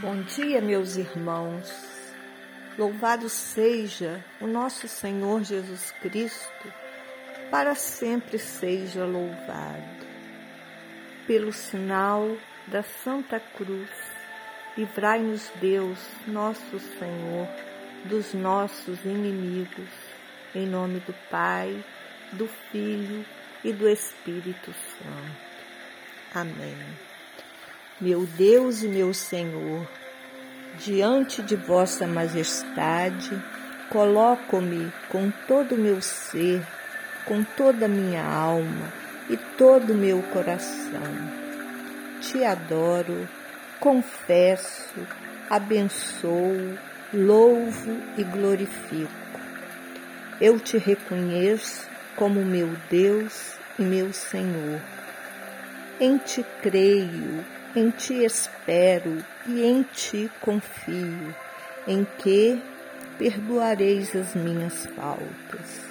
Bom 0.00 0.22
dia, 0.22 0.62
meus 0.62 0.96
irmãos. 0.96 1.70
Louvado 2.78 3.28
seja 3.28 4.24
o 4.40 4.46
nosso 4.46 4.88
Senhor 4.88 5.44
Jesus 5.44 5.90
Cristo, 6.00 6.72
para 7.50 7.74
sempre 7.74 8.38
seja 8.38 9.04
louvado. 9.04 10.06
Pelo 11.26 11.52
sinal 11.52 12.34
da 12.66 12.82
Santa 12.82 13.38
Cruz, 13.38 13.90
livrai-nos 14.74 15.50
Deus, 15.60 15.98
nosso 16.26 16.78
Senhor, 16.78 17.46
dos 18.06 18.32
nossos 18.32 19.04
inimigos, 19.04 19.90
em 20.54 20.66
nome 20.66 21.00
do 21.00 21.12
Pai, 21.30 21.84
do 22.32 22.48
Filho 22.72 23.22
e 23.62 23.70
do 23.70 23.86
Espírito 23.86 24.72
Santo. 24.72 25.50
Amém. 26.34 27.09
Meu 28.00 28.26
Deus 28.38 28.82
e 28.82 28.88
meu 28.88 29.12
Senhor, 29.12 29.86
diante 30.78 31.42
de 31.42 31.54
Vossa 31.54 32.06
Majestade, 32.06 33.30
coloco-me 33.90 34.90
com 35.10 35.30
todo 35.46 35.74
o 35.74 35.78
meu 35.78 36.00
ser, 36.00 36.66
com 37.26 37.44
toda 37.44 37.84
a 37.84 37.88
minha 37.88 38.24
alma 38.24 38.90
e 39.28 39.36
todo 39.36 39.92
o 39.92 39.96
meu 39.96 40.22
coração. 40.32 41.02
Te 42.22 42.42
adoro, 42.42 43.28
confesso, 43.78 45.06
abençoo, 45.50 46.78
louvo 47.12 47.98
e 48.16 48.24
glorifico. 48.24 49.10
Eu 50.40 50.58
te 50.58 50.78
reconheço 50.78 51.86
como 52.16 52.42
meu 52.42 52.74
Deus 52.88 53.52
e 53.78 53.82
meu 53.82 54.10
Senhor. 54.10 54.80
Em 56.00 56.16
ti 56.18 56.44
creio 56.62 57.44
em 57.74 57.90
ti 57.90 58.24
espero 58.24 59.24
e 59.46 59.62
em 59.64 59.82
ti 59.82 60.28
confio, 60.40 61.34
em 61.86 62.04
que 62.18 62.60
perdoareis 63.16 64.14
as 64.16 64.34
minhas 64.34 64.86
faltas. 64.86 65.88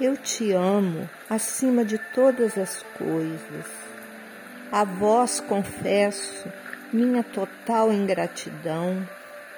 Eu 0.00 0.16
te 0.16 0.52
amo 0.52 1.10
acima 1.28 1.84
de 1.84 1.98
todas 2.14 2.56
as 2.56 2.84
coisas. 2.96 3.66
A 4.70 4.84
vós 4.84 5.40
confesso 5.40 6.46
minha 6.92 7.24
total 7.24 7.92
ingratidão 7.92 9.04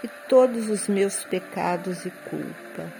e 0.03 0.09
todos 0.27 0.71
os 0.71 0.89
meus 0.89 1.23
pecados 1.25 2.07
e 2.07 2.11
culpa, 2.31 2.91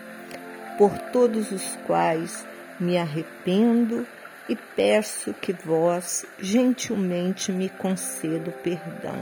por 0.77 0.99
todos 1.11 1.51
os 1.53 1.77
quais 1.87 2.47
me 2.79 2.99
arrependo 2.99 4.07
e 4.49 4.57
peço 4.57 5.33
que 5.35 5.53
vós 5.53 6.25
gentilmente 6.39 7.53
me 7.53 7.69
conceda 7.69 8.51
perdão. 8.51 9.21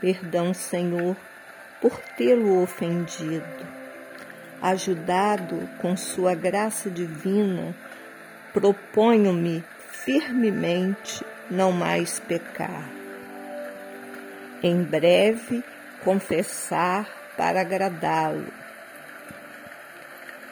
Perdão, 0.00 0.54
Senhor, 0.54 1.16
por 1.80 1.98
tê-lo 2.16 2.62
ofendido. 2.62 3.78
Ajudado 4.60 5.68
com 5.80 5.96
sua 5.96 6.34
graça 6.34 6.90
divina, 6.90 7.74
proponho-me 8.52 9.64
firmemente 9.90 11.24
não 11.50 11.72
mais 11.72 12.18
pecar. 12.20 12.88
Em 14.62 14.82
breve 14.82 15.62
confessar 16.04 17.08
para 17.36 17.60
agradá-lo. 17.60 18.46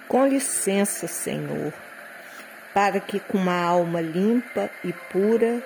Com 0.08 0.26
licença, 0.26 1.08
Senhor 1.08 1.72
para 2.76 3.00
que 3.00 3.18
com 3.18 3.38
uma 3.38 3.58
alma 3.58 4.02
limpa 4.02 4.68
e 4.84 4.92
pura 4.92 5.62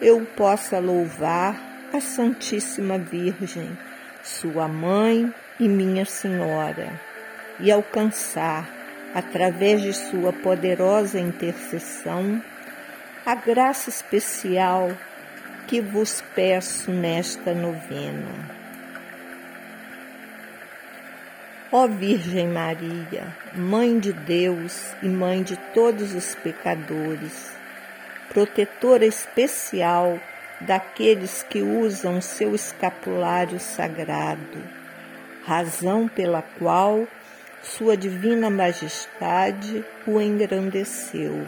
eu 0.00 0.24
possa 0.34 0.78
louvar 0.78 1.54
a 1.92 2.00
Santíssima 2.00 2.96
Virgem, 2.96 3.76
sua 4.22 4.66
mãe 4.66 5.30
e 5.60 5.68
minha 5.68 6.06
Senhora, 6.06 6.98
e 7.60 7.70
alcançar, 7.70 8.66
através 9.14 9.82
de 9.82 9.92
sua 9.92 10.32
poderosa 10.32 11.20
intercessão, 11.20 12.42
a 13.26 13.34
graça 13.34 13.90
especial 13.90 14.92
que 15.66 15.82
vos 15.82 16.24
peço 16.34 16.90
nesta 16.90 17.52
novena. 17.52 18.55
Ó 21.72 21.88
Virgem 21.88 22.46
Maria, 22.46 23.36
Mãe 23.52 23.98
de 23.98 24.12
Deus 24.12 24.94
e 25.02 25.08
Mãe 25.08 25.42
de 25.42 25.56
todos 25.74 26.14
os 26.14 26.32
pecadores, 26.36 27.50
protetora 28.28 29.04
especial 29.04 30.20
daqueles 30.60 31.42
que 31.42 31.62
usam 31.62 32.20
seu 32.20 32.54
escapulário 32.54 33.58
sagrado, 33.58 34.62
razão 35.44 36.06
pela 36.06 36.40
qual 36.40 37.04
Sua 37.64 37.96
Divina 37.96 38.48
Majestade 38.48 39.84
o 40.06 40.20
engrandeceu, 40.20 41.44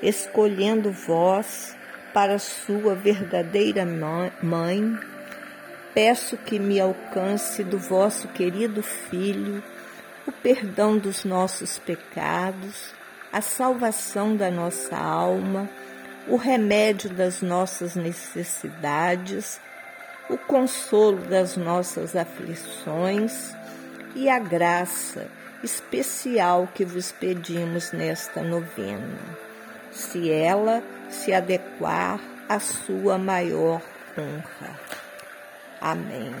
escolhendo 0.00 0.92
vós 0.92 1.76
para 2.14 2.38
sua 2.38 2.94
verdadeira 2.94 3.84
mãe 3.84 4.96
peço 5.98 6.36
que 6.36 6.60
me 6.60 6.80
alcance 6.80 7.64
do 7.64 7.76
vosso 7.76 8.28
querido 8.28 8.84
Filho 8.84 9.60
o 10.28 10.30
perdão 10.30 10.96
dos 10.96 11.24
nossos 11.24 11.76
pecados, 11.76 12.94
a 13.32 13.40
salvação 13.40 14.36
da 14.36 14.48
nossa 14.48 14.96
alma, 14.96 15.68
o 16.28 16.36
remédio 16.36 17.10
das 17.10 17.42
nossas 17.42 17.96
necessidades, 17.96 19.60
o 20.30 20.38
consolo 20.38 21.16
das 21.16 21.56
nossas 21.56 22.14
aflições 22.14 23.52
e 24.14 24.28
a 24.28 24.38
graça 24.38 25.26
especial 25.64 26.68
que 26.72 26.84
vos 26.84 27.10
pedimos 27.10 27.90
nesta 27.90 28.40
novena, 28.40 29.18
se 29.90 30.30
ela 30.30 30.80
se 31.10 31.34
adequar 31.34 32.20
à 32.48 32.60
sua 32.60 33.18
maior 33.18 33.82
honra. 34.16 34.97
Amém. 35.80 36.34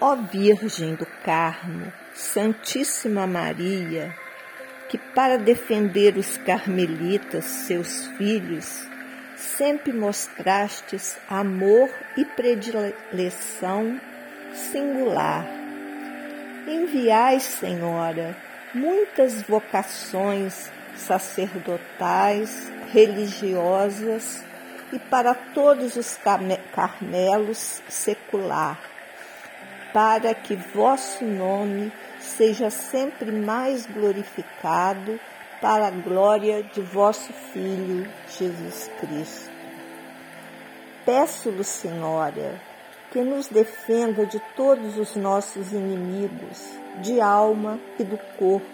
Ó 0.00 0.14
Virgem 0.14 0.94
do 0.94 1.06
Carmo, 1.24 1.90
Santíssima 2.14 3.26
Maria, 3.26 4.14
que 4.88 4.98
para 4.98 5.38
defender 5.38 6.16
os 6.16 6.36
carmelitas, 6.36 7.44
seus 7.44 8.06
filhos, 8.18 8.86
sempre 9.36 9.92
mostrastes 9.92 11.16
amor 11.28 11.90
e 12.16 12.24
predileção 12.24 13.98
singular. 14.52 15.46
Enviai, 16.66 17.40
Senhora, 17.40 18.36
muitas 18.74 19.42
vocações 19.42 20.70
sacerdotais, 20.96 22.70
religiosas 22.92 24.44
e 24.92 24.98
para 24.98 25.34
todos 25.34 25.96
os 25.96 26.18
carmelos 26.72 27.82
secular, 27.88 28.78
para 29.92 30.34
que 30.34 30.54
vosso 30.54 31.24
nome 31.24 31.92
seja 32.20 32.70
sempre 32.70 33.32
mais 33.32 33.86
glorificado 33.86 35.18
para 35.60 35.88
a 35.88 35.90
glória 35.90 36.62
de 36.62 36.80
vosso 36.80 37.32
Filho 37.52 38.08
Jesus 38.28 38.90
Cristo. 39.00 39.50
Peço-lhe, 41.04 41.64
Senhora, 41.64 42.60
que 43.10 43.20
nos 43.22 43.48
defenda 43.48 44.26
de 44.26 44.40
todos 44.56 44.98
os 44.98 45.14
nossos 45.16 45.72
inimigos, 45.72 46.68
de 47.00 47.20
alma 47.20 47.78
e 47.98 48.04
do 48.04 48.18
corpo, 48.36 48.66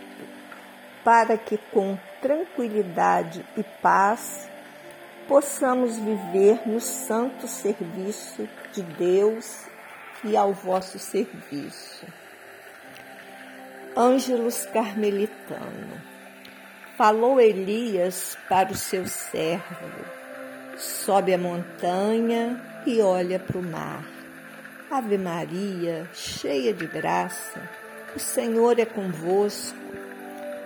para 1.04 1.36
que 1.36 1.58
com 1.72 1.98
tranquilidade 2.20 3.44
e 3.56 3.62
paz 3.82 4.48
possamos 5.28 5.96
viver 5.98 6.66
no 6.66 6.80
santo 6.80 7.46
serviço 7.46 8.48
de 8.72 8.82
Deus 8.82 9.66
e 10.24 10.36
ao 10.36 10.52
vosso 10.52 10.98
serviço. 10.98 12.06
Ângelos 13.96 14.66
Carmelitano. 14.66 16.00
Falou 16.96 17.40
Elias 17.40 18.36
para 18.48 18.72
o 18.72 18.76
seu 18.76 19.06
servo: 19.06 20.04
sobe 20.76 21.34
a 21.34 21.38
montanha 21.38 22.82
e 22.86 23.00
olha 23.00 23.38
para 23.38 23.58
o 23.58 23.62
mar. 23.62 24.04
Ave 24.90 25.16
Maria, 25.16 26.08
cheia 26.12 26.72
de 26.72 26.86
graça, 26.86 27.60
o 28.14 28.18
Senhor 28.18 28.78
é 28.78 28.84
convosco. 28.84 29.78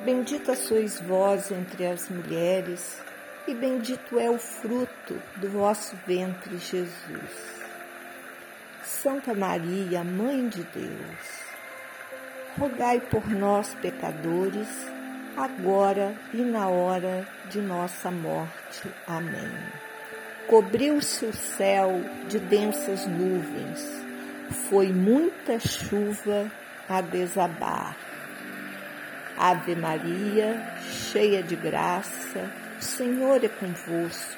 Bendita 0.04 0.54
sois 0.54 1.00
vós 1.00 1.50
entre 1.50 1.86
as 1.86 2.08
mulheres 2.08 3.00
e 3.46 3.54
bendito 3.54 4.18
é 4.18 4.28
o 4.28 4.38
fruto 4.38 5.20
do 5.36 5.48
vosso 5.50 5.96
ventre, 6.06 6.56
Jesus. 6.58 7.56
Santa 8.84 9.34
Maria, 9.34 10.02
Mãe 10.02 10.48
de 10.48 10.62
Deus, 10.64 11.46
rogai 12.58 13.00
por 13.00 13.28
nós, 13.28 13.74
pecadores, 13.74 14.68
agora 15.36 16.14
e 16.32 16.38
na 16.38 16.68
hora 16.68 17.26
de 17.50 17.60
nossa 17.60 18.10
morte. 18.10 18.88
Amém. 19.06 19.50
cobriu-se 20.48 21.24
o 21.26 21.32
céu 21.32 22.00
de 22.28 22.38
densas 22.38 23.06
nuvens, 23.06 24.04
foi 24.70 24.92
muita 24.92 25.58
chuva 25.58 26.50
a 26.88 27.00
desabar. 27.00 27.96
Ave 29.36 29.74
Maria, 29.74 30.74
cheia 31.10 31.42
de 31.42 31.56
graça, 31.56 32.50
o 32.78 32.82
Senhor 32.82 33.42
é 33.42 33.48
convosco. 33.48 34.36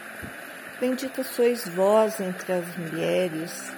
Bendita 0.81 1.25
sois 1.25 1.67
vós 1.69 2.21
entre 2.21 2.53
as 2.53 2.77
mulheres, 2.77 3.73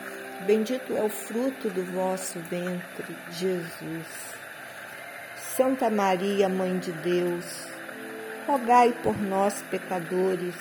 bendito 0.46 0.94
é 0.96 1.02
o 1.02 1.08
fruto 1.08 1.70
do 1.70 1.82
vosso 1.92 2.38
ventre, 2.40 3.16
Jesus. 3.30 4.06
Santa 5.56 5.88
Maria, 5.88 6.48
Mãe 6.48 6.78
de 6.78 6.92
Deus, 6.92 7.44
rogai 8.46 8.92
por 9.02 9.16
nós, 9.20 9.62
pecadores, 9.70 10.54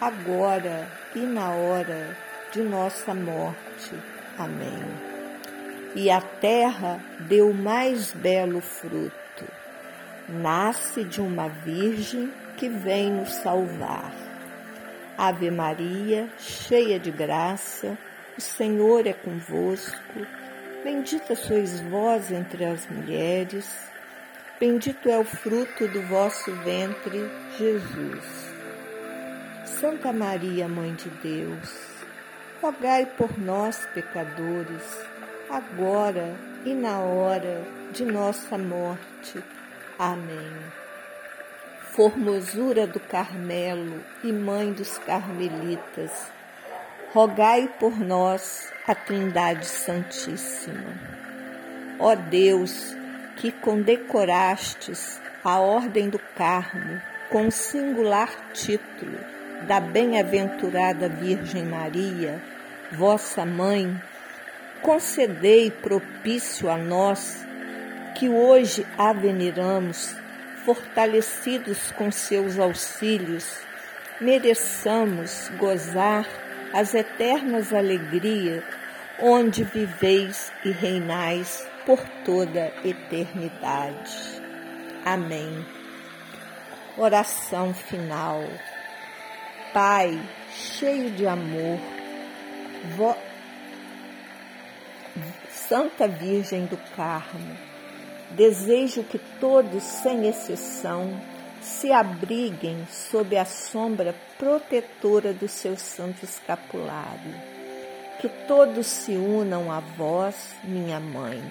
agora 0.00 0.86
e 1.14 1.20
na 1.20 1.50
hora 1.50 2.16
de 2.52 2.60
nossa 2.60 3.14
morte. 3.14 3.94
Amém. 4.38 4.84
E 5.94 6.10
a 6.10 6.20
terra 6.20 7.00
deu 7.20 7.50
o 7.50 7.54
mais 7.54 8.12
belo 8.12 8.60
fruto. 8.60 9.12
Nasce 10.28 11.04
de 11.04 11.20
uma 11.20 11.48
virgem 11.48 12.30
que 12.62 12.68
vem 12.68 13.10
nos 13.10 13.30
salvar. 13.30 14.12
Ave 15.18 15.50
Maria, 15.50 16.28
cheia 16.38 16.96
de 16.96 17.10
graça, 17.10 17.98
o 18.38 18.40
Senhor 18.40 19.04
é 19.04 19.12
convosco. 19.12 20.24
Bendita 20.84 21.34
sois 21.34 21.80
vós 21.80 22.30
entre 22.30 22.64
as 22.64 22.86
mulheres, 22.86 23.68
bendito 24.60 25.08
é 25.08 25.18
o 25.18 25.24
fruto 25.24 25.88
do 25.88 26.02
vosso 26.02 26.52
ventre, 26.62 27.28
Jesus. 27.58 28.54
Santa 29.66 30.12
Maria, 30.12 30.68
Mãe 30.68 30.94
de 30.94 31.10
Deus, 31.20 31.68
rogai 32.62 33.06
por 33.06 33.40
nós, 33.40 33.88
pecadores, 33.92 35.04
agora 35.50 36.36
e 36.64 36.72
na 36.74 37.00
hora 37.00 37.64
de 37.90 38.04
nossa 38.04 38.56
morte. 38.56 39.42
Amém 39.98 40.81
formosura 41.92 42.86
do 42.86 42.98
Carmelo 42.98 44.02
e 44.24 44.32
mãe 44.32 44.72
dos 44.72 44.96
carmelitas, 44.96 46.10
rogai 47.12 47.68
por 47.78 48.00
nós 48.00 48.72
a 48.88 48.94
Trindade 48.94 49.66
Santíssima. 49.66 50.94
Ó 51.98 52.14
Deus, 52.14 52.96
que 53.36 53.52
condecorastes 53.52 55.20
a 55.44 55.60
Ordem 55.60 56.08
do 56.08 56.18
Carmo 56.18 56.98
com 57.28 57.48
o 57.48 57.52
singular 57.52 58.30
título 58.54 59.18
da 59.66 59.78
Bem-aventurada 59.78 61.10
Virgem 61.10 61.66
Maria, 61.66 62.42
vossa 62.92 63.44
mãe, 63.44 64.00
concedei 64.80 65.70
propício 65.70 66.70
a 66.70 66.78
nós 66.78 67.46
que 68.14 68.30
hoje 68.30 68.86
a 68.96 69.12
veneramos 69.12 70.21
fortalecidos 70.64 71.90
com 71.92 72.10
seus 72.10 72.58
auxílios, 72.58 73.58
mereçamos 74.20 75.50
gozar 75.58 76.26
as 76.72 76.94
eternas 76.94 77.72
alegrias 77.72 78.64
onde 79.20 79.62
viveis 79.64 80.52
e 80.64 80.70
reinais 80.70 81.66
por 81.84 82.00
toda 82.24 82.72
eternidade. 82.84 84.42
Amém. 85.04 85.66
Oração 86.96 87.74
final. 87.74 88.42
Pai, 89.72 90.20
cheio 90.50 91.10
de 91.10 91.26
amor. 91.26 91.78
Santa 95.50 96.06
Virgem 96.06 96.66
do 96.66 96.76
Carmo, 96.94 97.56
Desejo 98.36 99.02
que 99.04 99.18
todos, 99.38 99.82
sem 99.82 100.26
exceção, 100.26 101.20
se 101.60 101.92
abriguem 101.92 102.86
sob 102.90 103.36
a 103.36 103.44
sombra 103.44 104.14
protetora 104.38 105.32
do 105.32 105.46
seu 105.46 105.76
santo 105.76 106.24
escapulário. 106.24 107.34
Que 108.20 108.28
todos 108.46 108.86
se 108.86 109.12
unam 109.12 109.70
a 109.70 109.80
vós, 109.80 110.54
minha 110.64 110.98
mãe, 110.98 111.42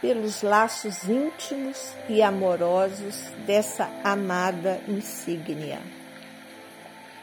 pelos 0.00 0.42
laços 0.42 1.04
íntimos 1.04 1.92
e 2.08 2.22
amorosos 2.22 3.16
dessa 3.46 3.88
amada 4.02 4.80
insígnia. 4.88 5.80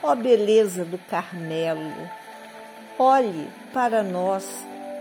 Ó 0.04 0.16
beleza 0.16 0.86
do 0.86 0.98
Carmelo, 0.98 2.10
olhe 3.00 3.48
para 3.74 4.04
nós 4.04 4.46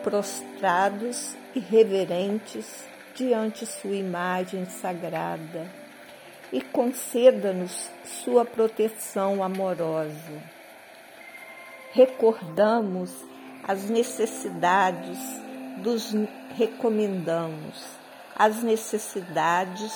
prostrados 0.03 1.35
e 1.55 1.61
reverentes 1.61 2.90
diante 3.15 3.67
sua 3.67 3.95
imagem 3.95 4.65
sagrada 4.67 5.71
e 6.53 6.61
conceda-nos 6.61 7.89
sua 8.05 8.45
proteção 8.45 9.43
amorosa. 9.43 10.43
Recordamos 11.93 13.13
as 13.67 13.89
necessidades 13.89 15.19
dos 15.79 16.13
recomendamos, 16.57 17.85
as 18.37 18.63
necessidades 18.63 19.93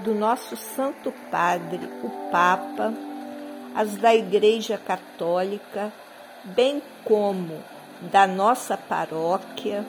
do 0.00 0.14
nosso 0.14 0.56
Santo 0.56 1.12
Padre, 1.30 1.80
o 2.02 2.10
Papa, 2.30 2.94
as 3.74 3.96
da 3.96 4.14
Igreja 4.14 4.78
Católica, 4.78 5.92
bem 6.44 6.82
como 7.04 7.62
da 8.10 8.26
nossa 8.26 8.76
paróquia, 8.76 9.84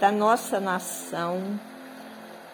da 0.00 0.12
nossa 0.12 0.60
nação, 0.60 1.58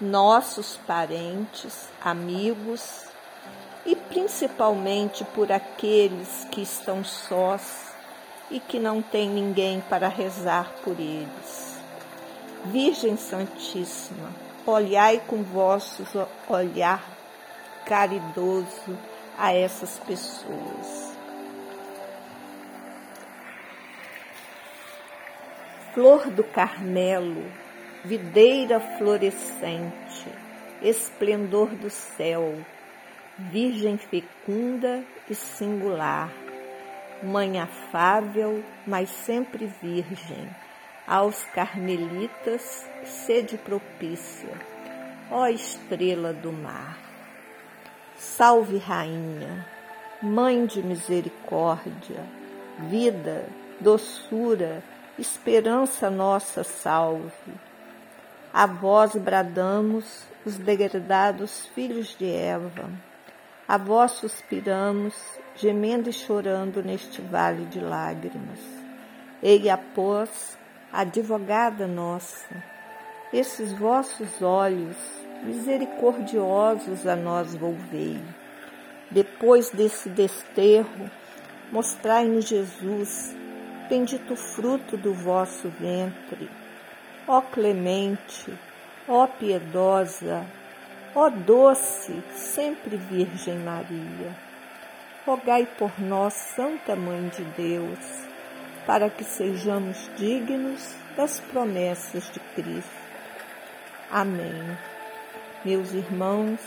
nossos 0.03 0.77
parentes, 0.85 1.89
amigos 2.05 3.05
e 3.87 3.95
principalmente 3.95 5.25
por 5.27 5.53
aqueles 5.53 6.45
que 6.51 6.61
estão 6.61 7.05
sós 7.05 7.93
e 8.51 8.59
que 8.59 8.81
não 8.81 9.01
têm 9.01 9.31
ninguém 9.31 9.81
para 9.89 10.09
rezar 10.09 10.73
por 10.83 10.99
eles. 10.99 11.81
Virgem 12.65 13.17
Santíssima, 13.17 14.31
olhai 14.67 15.23
com 15.25 15.45
vossos 15.45 16.09
olhar 16.49 17.03
caridoso 17.87 18.99
a 19.39 19.55
essas 19.55 19.99
pessoas. 19.99 21.13
Flor 25.95 26.29
do 26.31 26.43
Carmelo, 26.43 27.45
videira 28.05 28.81
florescente, 28.81 30.27
esplendor 30.83 31.69
do 31.69 31.89
céu, 31.89 32.59
virgem 33.39 33.97
fecunda 33.97 35.05
e 35.31 35.35
singular, 35.35 36.29
mãe 37.23 37.61
afável, 37.61 38.65
mas 38.85 39.09
sempre 39.09 39.67
virgem, 39.81 40.49
aos 41.07 41.45
carmelitas 41.55 42.89
sede 43.05 43.57
propícia, 43.57 44.51
ó 45.31 45.47
estrela 45.47 46.33
do 46.33 46.53
mar. 46.53 46.99
Salve, 48.17 48.79
Rainha, 48.79 49.67
Mãe 50.25 50.67
de 50.67 50.81
misericórdia, 50.85 52.25
vida, 52.89 53.49
doçura, 53.81 54.81
esperança 55.19 56.09
nossa 56.09 56.63
salve 56.63 57.53
a 58.53 58.67
vós 58.67 59.17
bradamos, 59.17 60.25
os 60.45 60.59
degradados 60.59 61.67
filhos 61.75 62.15
de 62.19 62.31
Eva. 62.31 62.91
A 63.67 63.79
vós 63.79 64.13
suspiramos, 64.13 65.15
gemendo 65.57 66.11
e 66.11 66.13
chorando 66.13 66.83
neste 66.83 67.23
vale 67.23 67.65
de 67.65 67.81
lágrimas. 67.81 68.61
Ei, 69.43 69.71
após, 69.71 70.59
advogada 70.93 71.87
nossa, 71.87 72.63
esses 73.33 73.73
vossos 73.73 74.43
olhos 74.43 74.97
misericordiosos 75.43 77.07
a 77.07 77.17
nós 77.17 77.55
volvei. 77.55 78.21
Depois 79.11 79.71
desse 79.71 80.11
desterro, 80.11 81.11
mostrai-nos 81.73 82.45
Jesus, 82.45 83.35
bendito 83.89 84.37
fruto 84.37 84.99
do 84.99 85.15
vosso 85.15 85.71
ventre 85.81 86.62
Ó 87.27 87.41
clemente, 87.41 88.53
ó 89.09 89.27
piedosa, 89.27 90.45
ó 91.15 91.29
doce, 91.31 92.23
sempre 92.35 92.97
Virgem 92.97 93.59
Maria, 93.59 94.37
rogai 95.25 95.67
por 95.79 95.93
nós, 96.01 96.35
Santa 96.35 96.97
Mãe 96.97 97.29
de 97.29 97.45
Deus, 97.57 97.99
para 98.87 99.09
que 99.09 99.25
sejamos 99.25 100.11
dignos 100.17 100.95
das 101.17 101.39
promessas 101.39 102.31
de 102.33 102.41
Cristo. 102.55 103.03
Amém. 104.11 104.77
Meus 105.65 105.93
irmãos, 105.93 106.61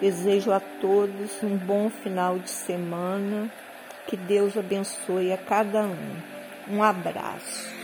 desejo 0.00 0.52
a 0.52 0.60
todos 0.60 1.42
um 1.42 1.56
bom 1.56 1.88
final 1.88 2.38
de 2.38 2.50
semana 2.50 3.50
Que 4.06 4.16
Deus 4.16 4.56
abençoe 4.56 5.32
a 5.32 5.38
cada 5.38 5.82
um. 5.84 6.16
Um 6.68 6.82
abraço. 6.82 7.81